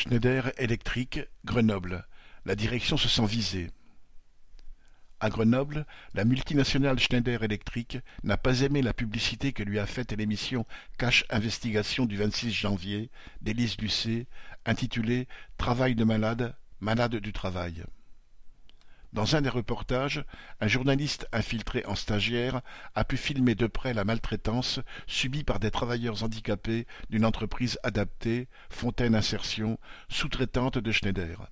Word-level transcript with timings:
Schneider 0.00 0.50
Electric, 0.56 1.20
Grenoble, 1.44 2.06
la 2.46 2.54
direction 2.54 2.96
se 2.96 3.06
sent 3.06 3.26
visée. 3.26 3.70
À 5.20 5.28
Grenoble, 5.28 5.84
la 6.14 6.24
multinationale 6.24 6.98
Schneider 6.98 7.42
Electric 7.42 7.98
n'a 8.22 8.38
pas 8.38 8.62
aimé 8.62 8.80
la 8.80 8.94
publicité 8.94 9.52
que 9.52 9.62
lui 9.62 9.78
a 9.78 9.84
faite 9.84 10.12
l'émission 10.12 10.64
Cash 10.96 11.26
Investigation 11.28 12.06
du 12.06 12.16
26 12.16 12.50
janvier 12.50 13.10
d'Élise 13.42 13.76
Lucet, 13.78 14.26
intitulée 14.64 15.28
Travail 15.58 15.94
de 15.94 16.04
malade, 16.04 16.56
malade 16.80 17.16
du 17.16 17.34
travail. 17.34 17.84
Dans 19.12 19.34
un 19.34 19.40
des 19.40 19.48
reportages, 19.48 20.24
un 20.60 20.68
journaliste 20.68 21.26
infiltré 21.32 21.84
en 21.84 21.96
stagiaire 21.96 22.60
a 22.94 23.04
pu 23.04 23.16
filmer 23.16 23.56
de 23.56 23.66
près 23.66 23.92
la 23.92 24.04
maltraitance 24.04 24.78
subie 25.08 25.42
par 25.42 25.58
des 25.58 25.72
travailleurs 25.72 26.22
handicapés 26.22 26.86
d'une 27.10 27.24
entreprise 27.24 27.78
adaptée, 27.82 28.48
Fontaine 28.68 29.16
Insertion, 29.16 29.78
sous-traitante 30.08 30.78
de 30.78 30.92
Schneider. 30.92 31.50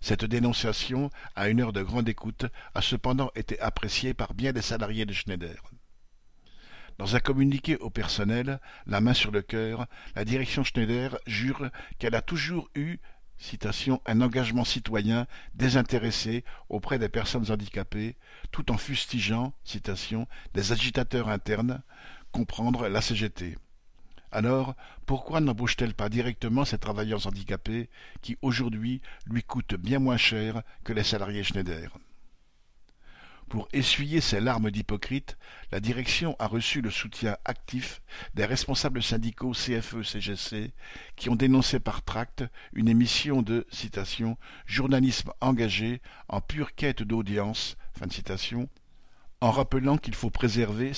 Cette 0.00 0.24
dénonciation, 0.24 1.10
à 1.34 1.48
une 1.48 1.60
heure 1.60 1.72
de 1.72 1.82
grande 1.82 2.08
écoute, 2.08 2.46
a 2.74 2.82
cependant 2.82 3.30
été 3.34 3.58
appréciée 3.58 4.14
par 4.14 4.34
bien 4.34 4.52
des 4.52 4.62
salariés 4.62 5.06
de 5.06 5.12
Schneider. 5.12 5.70
Dans 6.98 7.16
un 7.16 7.20
communiqué 7.20 7.76
au 7.78 7.90
personnel, 7.90 8.60
la 8.86 9.00
main 9.00 9.14
sur 9.14 9.32
le 9.32 9.42
cœur, 9.42 9.86
la 10.14 10.24
direction 10.24 10.62
Schneider 10.62 11.18
jure 11.26 11.70
qu'elle 11.98 12.14
a 12.14 12.22
toujours 12.22 12.70
eu 12.76 12.98
un 14.06 14.20
engagement 14.20 14.64
citoyen 14.64 15.26
désintéressé 15.54 16.44
auprès 16.68 16.98
des 16.98 17.08
personnes 17.08 17.50
handicapées, 17.50 18.16
tout 18.50 18.70
en 18.70 18.78
fustigeant 18.78 19.52
des 20.54 20.72
agitateurs 20.72 21.28
internes, 21.28 21.82
comprendre 22.32 22.88
la 22.88 23.00
CGT. 23.00 23.56
Alors, 24.32 24.74
pourquoi 25.06 25.40
n'embauche-t-elle 25.40 25.94
pas 25.94 26.08
directement 26.08 26.64
ces 26.64 26.78
travailleurs 26.78 27.26
handicapés 27.26 27.88
qui, 28.20 28.36
aujourd'hui, 28.42 29.00
lui 29.26 29.44
coûtent 29.44 29.76
bien 29.76 30.00
moins 30.00 30.16
cher 30.16 30.62
que 30.82 30.92
les 30.92 31.04
salariés 31.04 31.44
Schneider? 31.44 31.90
Pour 33.54 33.68
essuyer 33.72 34.20
ces 34.20 34.40
larmes 34.40 34.72
d'hypocrite, 34.72 35.38
la 35.70 35.78
direction 35.78 36.34
a 36.40 36.48
reçu 36.48 36.80
le 36.80 36.90
soutien 36.90 37.36
actif 37.44 38.02
des 38.34 38.44
responsables 38.44 39.00
syndicaux 39.00 39.52
CFE-CGC 39.52 40.72
qui 41.14 41.30
ont 41.30 41.36
dénoncé 41.36 41.78
par 41.78 42.02
tract 42.02 42.42
une 42.72 42.88
émission 42.88 43.42
de 43.42 43.64
citation, 43.70 44.36
journalisme 44.66 45.30
engagé 45.40 46.02
en 46.26 46.40
pure 46.40 46.74
quête 46.74 47.04
d'audience, 47.04 47.76
en 49.40 49.52
rappelant 49.52 49.98
qu'il 49.98 50.16
faut 50.16 50.30
préserver, 50.30 50.90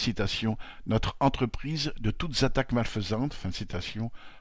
notre 0.87 1.15
entreprise 1.21 1.93
de 2.01 2.11
toutes 2.11 2.43
attaques 2.43 2.73
malfaisantes, 2.73 3.37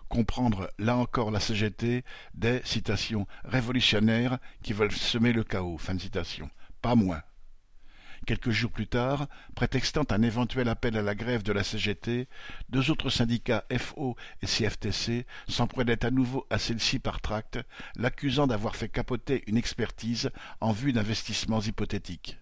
comprendre 0.08 0.70
là 0.80 0.96
encore 0.96 1.32
la 1.32 1.42
CGT 1.42 2.06
des 2.34 2.62
citations 2.64 3.28
révolutionnaires 3.44 4.38
qui 4.64 4.72
veulent 4.72 4.94
semer 4.94 5.34
le 5.34 5.44
chaos, 5.44 5.78
pas 6.82 6.96
moins. 6.96 7.22
Quelques 8.26 8.50
jours 8.50 8.72
plus 8.72 8.88
tard, 8.88 9.28
prétextant 9.54 10.04
un 10.10 10.24
éventuel 10.24 10.68
appel 10.68 10.98
à 10.98 11.04
la 11.04 11.14
grève 11.14 11.44
de 11.44 11.52
la 11.52 11.64
CGT, 11.64 12.28
deux 12.70 12.90
autres 12.90 13.12
syndicats 13.12 13.66
FO 13.78 14.16
et 14.42 14.48
CFTC 14.48 15.28
s'en 15.48 15.68
prenaient 15.68 16.04
à 16.04 16.10
nouveau 16.10 16.48
à 16.50 16.58
celle-ci 16.58 16.98
par 16.98 17.22
tract, 17.22 17.60
l'accusant 17.96 18.48
d'avoir 18.48 18.76
fait 18.76 18.90
capoter 18.90 19.44
une 19.46 19.58
expertise 19.58 20.32
en 20.60 20.72
vue 20.72 20.92
d'investissements 20.92 21.62
hypothétiques. 21.62 22.40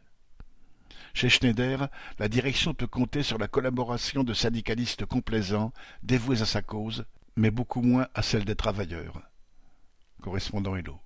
Chez 1.13 1.27
Schneider, 1.27 1.89
la 2.17 2.29
direction 2.29 2.73
peut 2.73 2.87
compter 2.87 3.21
sur 3.21 3.37
la 3.37 3.49
collaboration 3.49 4.23
de 4.23 4.33
syndicalistes 4.33 5.05
complaisants, 5.05 5.73
dévoués 6.01 6.41
à 6.41 6.45
sa 6.45 6.61
cause, 6.61 7.03
mais 7.35 7.51
beaucoup 7.51 7.81
moins 7.81 8.07
à 8.13 8.21
celle 8.21 8.45
des 8.45 8.55
travailleurs. 8.55 9.21
Correspondant 10.21 10.77
Hello. 10.77 11.02